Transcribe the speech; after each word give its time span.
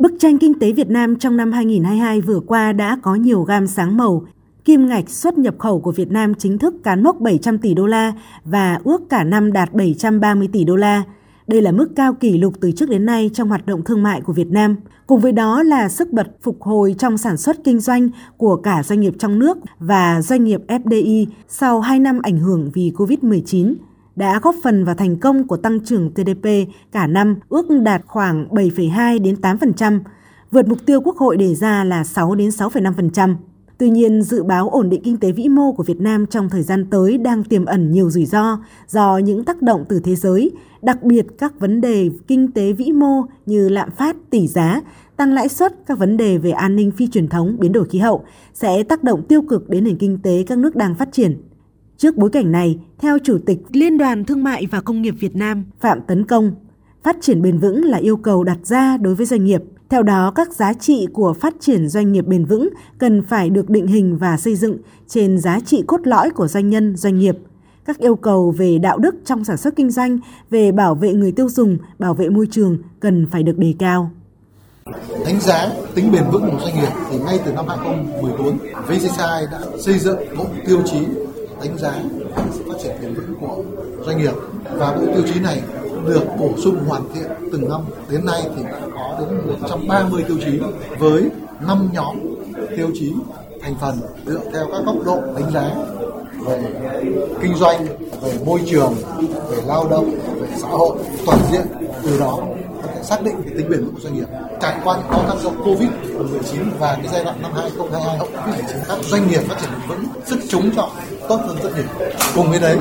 Bức 0.00 0.12
tranh 0.18 0.38
kinh 0.38 0.58
tế 0.58 0.72
Việt 0.72 0.90
Nam 0.90 1.16
trong 1.16 1.36
năm 1.36 1.52
2022 1.52 2.20
vừa 2.20 2.40
qua 2.40 2.72
đã 2.72 2.98
có 3.02 3.14
nhiều 3.14 3.42
gam 3.42 3.66
sáng 3.66 3.96
màu. 3.96 4.26
Kim 4.64 4.86
ngạch 4.86 5.10
xuất 5.10 5.38
nhập 5.38 5.54
khẩu 5.58 5.80
của 5.80 5.92
Việt 5.92 6.10
Nam 6.10 6.34
chính 6.34 6.58
thức 6.58 6.74
cán 6.82 7.02
mốc 7.02 7.20
700 7.20 7.58
tỷ 7.58 7.74
đô 7.74 7.86
la 7.86 8.12
và 8.44 8.80
ước 8.84 9.00
cả 9.10 9.24
năm 9.24 9.52
đạt 9.52 9.72
730 9.72 10.48
tỷ 10.52 10.64
đô 10.64 10.76
la. 10.76 11.02
Đây 11.46 11.62
là 11.62 11.72
mức 11.72 11.88
cao 11.96 12.14
kỷ 12.14 12.38
lục 12.38 12.54
từ 12.60 12.72
trước 12.72 12.88
đến 12.90 13.06
nay 13.06 13.30
trong 13.34 13.48
hoạt 13.48 13.66
động 13.66 13.84
thương 13.84 14.02
mại 14.02 14.20
của 14.20 14.32
Việt 14.32 14.48
Nam. 14.50 14.76
Cùng 15.06 15.20
với 15.20 15.32
đó 15.32 15.62
là 15.62 15.88
sức 15.88 16.12
bật 16.12 16.26
phục 16.42 16.62
hồi 16.62 16.94
trong 16.98 17.18
sản 17.18 17.36
xuất 17.36 17.64
kinh 17.64 17.80
doanh 17.80 18.08
của 18.36 18.56
cả 18.56 18.82
doanh 18.82 19.00
nghiệp 19.00 19.14
trong 19.18 19.38
nước 19.38 19.58
và 19.78 20.22
doanh 20.22 20.44
nghiệp 20.44 20.60
FDI 20.68 21.26
sau 21.48 21.80
2 21.80 21.98
năm 21.98 22.20
ảnh 22.22 22.38
hưởng 22.38 22.70
vì 22.74 22.92
COVID-19 22.96 23.74
đã 24.20 24.40
góp 24.42 24.54
phần 24.62 24.84
vào 24.84 24.94
thành 24.94 25.16
công 25.16 25.46
của 25.46 25.56
tăng 25.56 25.80
trưởng 25.80 26.10
GDP 26.14 26.48
cả 26.92 27.06
năm 27.06 27.36
ước 27.48 27.66
đạt 27.82 28.02
khoảng 28.06 28.48
7,2 28.48 29.22
đến 29.22 29.34
8%, 29.42 30.00
vượt 30.50 30.68
mục 30.68 30.78
tiêu 30.86 31.00
Quốc 31.00 31.16
hội 31.16 31.36
đề 31.36 31.54
ra 31.54 31.84
là 31.84 32.04
6 32.04 32.34
đến 32.34 32.48
6,5%. 32.48 33.34
Tuy 33.78 33.90
nhiên, 33.90 34.22
dự 34.22 34.42
báo 34.42 34.68
ổn 34.68 34.88
định 34.88 35.02
kinh 35.04 35.16
tế 35.16 35.32
vĩ 35.32 35.48
mô 35.48 35.72
của 35.72 35.82
Việt 35.82 36.00
Nam 36.00 36.26
trong 36.26 36.48
thời 36.48 36.62
gian 36.62 36.86
tới 36.90 37.18
đang 37.18 37.44
tiềm 37.44 37.64
ẩn 37.64 37.92
nhiều 37.92 38.10
rủi 38.10 38.26
ro 38.26 38.58
do 38.88 39.18
những 39.18 39.44
tác 39.44 39.62
động 39.62 39.84
từ 39.88 40.00
thế 40.04 40.16
giới, 40.16 40.50
đặc 40.82 41.02
biệt 41.02 41.26
các 41.38 41.60
vấn 41.60 41.80
đề 41.80 42.10
kinh 42.26 42.52
tế 42.52 42.72
vĩ 42.72 42.92
mô 42.92 43.22
như 43.46 43.68
lạm 43.68 43.90
phát, 43.90 44.16
tỷ 44.30 44.46
giá, 44.48 44.80
tăng 45.16 45.32
lãi 45.32 45.48
suất, 45.48 45.86
các 45.86 45.98
vấn 45.98 46.16
đề 46.16 46.38
về 46.38 46.50
an 46.50 46.76
ninh 46.76 46.90
phi 46.90 47.06
truyền 47.06 47.28
thống, 47.28 47.56
biến 47.58 47.72
đổi 47.72 47.84
khí 47.88 47.98
hậu 47.98 48.24
sẽ 48.54 48.82
tác 48.82 49.04
động 49.04 49.22
tiêu 49.28 49.42
cực 49.42 49.68
đến 49.68 49.84
nền 49.84 49.96
kinh 49.96 50.18
tế 50.22 50.44
các 50.46 50.58
nước 50.58 50.76
đang 50.76 50.94
phát 50.94 51.08
triển. 51.12 51.49
Trước 52.00 52.16
bối 52.16 52.30
cảnh 52.30 52.52
này, 52.52 52.78
theo 52.98 53.18
Chủ 53.24 53.38
tịch 53.46 53.58
Liên 53.72 53.98
đoàn 53.98 54.24
Thương 54.24 54.44
mại 54.44 54.66
và 54.66 54.80
Công 54.80 55.02
nghiệp 55.02 55.14
Việt 55.20 55.36
Nam 55.36 55.64
Phạm 55.80 56.00
Tấn 56.00 56.24
Công, 56.26 56.52
phát 57.02 57.16
triển 57.20 57.42
bền 57.42 57.58
vững 57.58 57.84
là 57.84 57.98
yêu 57.98 58.16
cầu 58.16 58.44
đặt 58.44 58.58
ra 58.64 58.96
đối 58.96 59.14
với 59.14 59.26
doanh 59.26 59.44
nghiệp. 59.44 59.62
Theo 59.88 60.02
đó, 60.02 60.32
các 60.34 60.52
giá 60.52 60.72
trị 60.72 61.06
của 61.12 61.32
phát 61.32 61.54
triển 61.60 61.88
doanh 61.88 62.12
nghiệp 62.12 62.26
bền 62.26 62.44
vững 62.44 62.68
cần 62.98 63.22
phải 63.22 63.50
được 63.50 63.70
định 63.70 63.86
hình 63.86 64.18
và 64.18 64.36
xây 64.36 64.56
dựng 64.56 64.76
trên 65.08 65.38
giá 65.38 65.60
trị 65.60 65.82
cốt 65.86 66.00
lõi 66.04 66.30
của 66.30 66.48
doanh 66.48 66.70
nhân, 66.70 66.96
doanh 66.96 67.18
nghiệp. 67.18 67.38
Các 67.84 67.98
yêu 67.98 68.16
cầu 68.16 68.50
về 68.50 68.78
đạo 68.78 68.98
đức 68.98 69.14
trong 69.24 69.44
sản 69.44 69.56
xuất 69.56 69.76
kinh 69.76 69.90
doanh, 69.90 70.18
về 70.50 70.72
bảo 70.72 70.94
vệ 70.94 71.12
người 71.12 71.32
tiêu 71.32 71.48
dùng, 71.48 71.78
bảo 71.98 72.14
vệ 72.14 72.28
môi 72.28 72.46
trường 72.50 72.78
cần 73.00 73.26
phải 73.30 73.42
được 73.42 73.58
đề 73.58 73.74
cao. 73.78 74.10
Đánh 75.24 75.40
giá 75.40 75.68
tính 75.94 76.12
bền 76.12 76.22
vững 76.32 76.50
của 76.50 76.58
doanh 76.64 76.74
nghiệp 76.74 76.92
thì 77.10 77.18
ngay 77.18 77.40
từ 77.44 77.52
năm 77.52 77.64
2014, 77.68 78.58
VCCI 78.88 79.46
đã 79.52 79.60
xây 79.78 79.98
dựng 79.98 80.18
bộ 80.38 80.46
tiêu 80.66 80.82
chí 80.84 80.98
đánh 81.60 81.78
giá 81.78 81.94
sự 82.52 82.60
phát 82.68 82.74
triển 82.82 82.92
bền 83.02 83.14
vững 83.14 83.34
của 83.40 83.62
doanh 84.06 84.18
nghiệp. 84.18 84.32
Và 84.72 84.92
bộ 84.92 85.06
tiêu 85.14 85.22
chí 85.34 85.40
này 85.40 85.62
được 86.06 86.24
bổ 86.38 86.50
sung 86.64 86.76
hoàn 86.88 87.02
thiện 87.14 87.26
từng 87.52 87.68
năm. 87.68 87.80
Đến 88.10 88.24
nay 88.24 88.42
thì 88.56 88.62
đã 88.62 88.80
có 88.94 89.16
đến 89.20 89.40
130 89.46 90.24
tiêu 90.28 90.36
chí 90.44 90.60
với 90.98 91.30
5 91.66 91.88
nhóm 91.92 92.16
tiêu 92.76 92.88
chí 92.94 93.12
thành 93.60 93.74
phần 93.80 93.94
dựa 94.26 94.40
theo 94.52 94.66
các 94.72 94.84
góc 94.86 94.96
độ 95.04 95.20
đánh 95.36 95.50
giá 95.54 95.70
về 96.46 96.62
kinh 97.42 97.54
doanh, 97.56 97.86
về 98.22 98.32
môi 98.46 98.60
trường, 98.66 98.94
về 99.50 99.56
lao 99.66 99.88
động, 99.88 100.10
về 100.40 100.48
xã 100.56 100.68
hội 100.68 100.96
toàn 101.26 101.38
diện. 101.52 101.62
Từ 102.02 102.18
đó 102.18 102.38
xác 103.04 103.22
định 103.22 103.34
cái 103.44 103.54
tính 103.56 103.70
bền 103.70 103.84
vững 103.84 103.94
của 103.94 104.00
doanh 104.00 104.14
nghiệp. 104.14 104.26
Trải 104.60 104.80
qua 104.84 104.96
những 104.96 105.08
khó 105.08 105.24
khăn 105.28 105.36
do 105.42 105.50
Covid-19 105.50 106.64
và 106.78 106.94
cái 106.94 107.08
giai 107.12 107.24
đoạn 107.24 107.42
năm 107.42 107.52
2022 107.54 108.18
hậu 108.18 108.28
Covid-19, 108.28 108.78
các 108.88 108.98
doanh 109.04 109.28
nghiệp 109.28 109.40
phát 109.48 109.56
triển 109.60 109.70
bền 109.72 109.88
vững, 109.88 110.04
sức 110.26 110.40
chống 110.48 110.70
chọi 110.76 110.90
tốt 111.28 111.40
hơn 111.46 111.56
rất 111.62 111.70
nhiều. 111.76 112.08
Cùng 112.34 112.50
với 112.50 112.60
đấy 112.60 112.76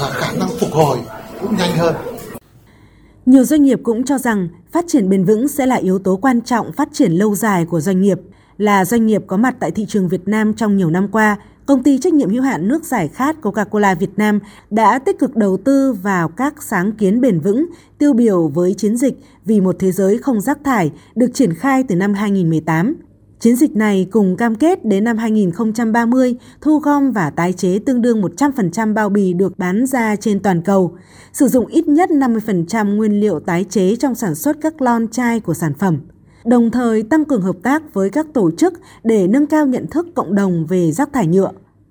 là 0.00 0.10
khả 0.12 0.32
năng 0.32 0.48
phục 0.60 0.72
hồi 0.72 0.98
cũng 1.40 1.56
nhanh 1.56 1.76
hơn. 1.76 1.94
Nhiều 3.26 3.44
doanh 3.44 3.62
nghiệp 3.62 3.80
cũng 3.82 4.04
cho 4.04 4.18
rằng 4.18 4.48
phát 4.72 4.84
triển 4.88 5.08
bền 5.08 5.24
vững 5.24 5.48
sẽ 5.48 5.66
là 5.66 5.76
yếu 5.76 5.98
tố 5.98 6.16
quan 6.16 6.40
trọng 6.40 6.72
phát 6.72 6.88
triển 6.92 7.12
lâu 7.12 7.34
dài 7.34 7.64
của 7.64 7.80
doanh 7.80 8.00
nghiệp. 8.00 8.20
Là 8.58 8.84
doanh 8.84 9.06
nghiệp 9.06 9.22
có 9.26 9.36
mặt 9.36 9.54
tại 9.60 9.70
thị 9.70 9.86
trường 9.88 10.08
Việt 10.08 10.28
Nam 10.28 10.54
trong 10.54 10.76
nhiều 10.76 10.90
năm 10.90 11.08
qua, 11.08 11.36
công 11.70 11.82
ty 11.82 11.98
trách 11.98 12.14
nhiệm 12.14 12.30
hữu 12.30 12.42
hạn 12.42 12.68
nước 12.68 12.84
giải 12.84 13.08
khát 13.08 13.36
Coca-Cola 13.42 13.94
Việt 13.94 14.10
Nam 14.16 14.40
đã 14.70 14.98
tích 14.98 15.18
cực 15.18 15.36
đầu 15.36 15.56
tư 15.64 15.92
vào 15.92 16.28
các 16.28 16.62
sáng 16.62 16.92
kiến 16.92 17.20
bền 17.20 17.40
vững, 17.40 17.66
tiêu 17.98 18.12
biểu 18.12 18.48
với 18.48 18.74
chiến 18.74 18.96
dịch 18.96 19.14
Vì 19.44 19.60
một 19.60 19.76
thế 19.78 19.92
giới 19.92 20.18
không 20.18 20.40
rác 20.40 20.58
thải 20.64 20.90
được 21.14 21.30
triển 21.34 21.54
khai 21.54 21.82
từ 21.88 21.94
năm 21.94 22.14
2018. 22.14 22.96
Chiến 23.40 23.56
dịch 23.56 23.76
này 23.76 24.08
cùng 24.10 24.36
cam 24.36 24.54
kết 24.54 24.84
đến 24.84 25.04
năm 25.04 25.18
2030 25.18 26.36
thu 26.60 26.78
gom 26.78 27.12
và 27.12 27.30
tái 27.30 27.52
chế 27.52 27.78
tương 27.86 28.02
đương 28.02 28.22
100% 28.22 28.94
bao 28.94 29.08
bì 29.08 29.32
được 29.32 29.58
bán 29.58 29.86
ra 29.86 30.16
trên 30.16 30.40
toàn 30.40 30.62
cầu, 30.62 30.96
sử 31.32 31.48
dụng 31.48 31.66
ít 31.66 31.88
nhất 31.88 32.10
50% 32.10 32.96
nguyên 32.96 33.20
liệu 33.20 33.40
tái 33.40 33.64
chế 33.70 33.96
trong 33.96 34.14
sản 34.14 34.34
xuất 34.34 34.56
các 34.60 34.82
lon 34.82 35.08
chai 35.08 35.40
của 35.40 35.54
sản 35.54 35.74
phẩm 35.74 35.98
đồng 36.44 36.70
thời 36.70 37.02
tăng 37.02 37.24
cường 37.24 37.42
hợp 37.42 37.56
tác 37.62 37.94
với 37.94 38.10
các 38.10 38.26
tổ 38.34 38.50
chức 38.50 38.74
để 39.04 39.26
nâng 39.26 39.46
cao 39.46 39.66
nhận 39.66 39.86
thức 39.86 40.06
cộng 40.14 40.34
đồng 40.34 40.66
về 40.66 40.92
rác 40.92 41.12
thải 41.12 41.26
nhựa. 41.26 41.50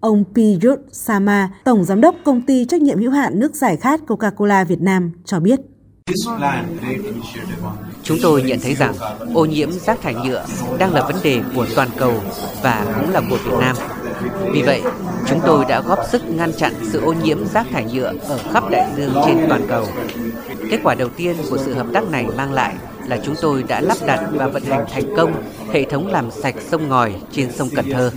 Ông 0.00 0.24
Piyut 0.34 0.78
Sama, 0.92 1.48
Tổng 1.64 1.84
Giám 1.84 2.00
đốc 2.00 2.14
Công 2.24 2.42
ty 2.42 2.64
Trách 2.64 2.82
nhiệm 2.82 2.98
hữu 2.98 3.10
hạn 3.10 3.38
nước 3.38 3.54
giải 3.54 3.76
khát 3.76 4.00
Coca-Cola 4.06 4.64
Việt 4.64 4.80
Nam 4.80 5.12
cho 5.24 5.40
biết. 5.40 5.60
Chúng 8.02 8.18
tôi 8.22 8.42
nhận 8.42 8.58
thấy 8.62 8.74
rằng 8.74 8.94
ô 9.34 9.44
nhiễm 9.44 9.72
rác 9.72 10.02
thải 10.02 10.14
nhựa 10.14 10.44
đang 10.78 10.94
là 10.94 11.04
vấn 11.04 11.16
đề 11.22 11.42
của 11.54 11.66
toàn 11.76 11.88
cầu 11.96 12.14
và 12.62 12.94
cũng 13.00 13.10
là 13.10 13.20
của 13.30 13.38
Việt 13.44 13.56
Nam. 13.60 13.76
Vì 14.52 14.62
vậy, 14.62 14.82
chúng 15.28 15.40
tôi 15.46 15.64
đã 15.68 15.80
góp 15.80 15.98
sức 16.12 16.22
ngăn 16.28 16.52
chặn 16.52 16.72
sự 16.82 17.00
ô 17.00 17.12
nhiễm 17.12 17.46
rác 17.46 17.66
thải 17.72 17.84
nhựa 17.84 18.12
ở 18.28 18.38
khắp 18.52 18.64
đại 18.70 18.86
dương 18.96 19.14
trên 19.26 19.38
toàn 19.48 19.62
cầu. 19.68 19.86
Kết 20.70 20.80
quả 20.82 20.94
đầu 20.94 21.08
tiên 21.08 21.36
của 21.50 21.58
sự 21.58 21.74
hợp 21.74 21.86
tác 21.92 22.10
này 22.10 22.26
mang 22.36 22.52
lại 22.52 22.74
là 23.10 23.18
chúng 23.24 23.34
tôi 23.40 23.62
đã 23.62 23.80
lắp 23.80 23.98
đặt 24.06 24.20
và 24.32 24.46
vận 24.46 24.62
hành 24.62 24.84
thành 24.92 25.16
công 25.16 25.42
hệ 25.72 25.84
thống 25.84 26.06
làm 26.06 26.30
sạch 26.30 26.54
sông 26.70 26.88
ngòi 26.88 27.14
trên 27.32 27.52
sông 27.52 27.68
Cần 27.74 27.90
Thơ. 27.90 28.12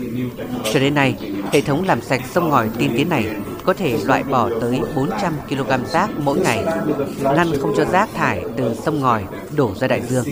Cho 0.73 0.79
đến 0.79 0.95
nay, 0.95 1.15
hệ 1.51 1.61
thống 1.61 1.83
làm 1.87 2.01
sạch 2.01 2.21
sông 2.33 2.49
ngòi 2.49 2.69
tiên 2.77 2.93
tiến 2.97 3.09
này 3.09 3.35
có 3.63 3.73
thể 3.73 3.97
loại 4.05 4.23
bỏ 4.23 4.49
tới 4.61 4.81
400 4.95 5.33
kg 5.49 5.85
rác 5.91 6.09
mỗi 6.17 6.39
ngày, 6.39 6.63
ngăn 7.23 7.47
không 7.61 7.73
cho 7.77 7.85
rác 7.85 8.09
thải 8.13 8.43
từ 8.57 8.75
sông 8.85 8.99
ngòi 8.99 9.23
đổ 9.55 9.71
ra 9.79 9.87
đại 9.87 10.01
dương. 10.09 10.25